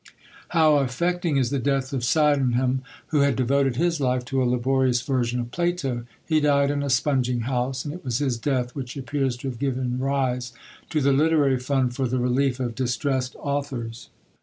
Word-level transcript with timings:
How 0.47 0.77
affecting 0.77 1.37
is 1.37 1.51
the 1.51 1.59
death 1.59 1.93
of 1.93 2.03
Sydenham, 2.03 2.81
who 3.09 3.19
had 3.19 3.35
devoted 3.35 3.75
his 3.75 4.01
life 4.01 4.25
to 4.25 4.41
a 4.41 4.45
laborious 4.49 4.99
version 5.03 5.39
of 5.39 5.51
Plato! 5.51 6.07
He 6.25 6.39
died 6.39 6.71
in 6.71 6.81
a 6.81 6.89
sponging 6.89 7.41
house, 7.41 7.85
and 7.85 7.93
it 7.93 8.03
was 8.03 8.17
his 8.17 8.39
death 8.39 8.73
which 8.73 8.97
appears 8.97 9.37
to 9.37 9.47
have 9.49 9.59
given 9.59 9.99
rise 9.99 10.53
to 10.89 11.01
the 11.01 11.13
Literary 11.13 11.59
Fund 11.59 11.95
"for 11.95 12.07
the 12.07 12.17
relief 12.17 12.59
of 12.59 12.73
distressed 12.73 13.35
authors." 13.37 14.09